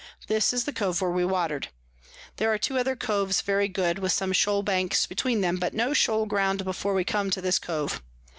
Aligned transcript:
This 0.25 0.51
is 0.51 0.63
the 0.63 0.73
Cove 0.73 0.99
where 0.99 1.11
we 1.11 1.23
water'd. 1.23 1.67
There 2.37 2.51
are 2.51 2.57
two 2.57 2.79
other 2.79 2.95
Coves 2.95 3.41
very 3.41 3.67
good, 3.67 3.99
with 3.99 4.11
some 4.11 4.33
Shoal 4.33 4.63
Banks 4.63 5.05
between 5.05 5.41
them, 5.41 5.57
but 5.57 5.75
no 5.75 5.93
Shoal 5.93 6.25
Ground 6.25 6.63
before 6.65 6.95
we 6.95 7.03
come 7.03 7.29
to 7.29 7.39
this 7.39 7.59
Cove. 7.59 8.01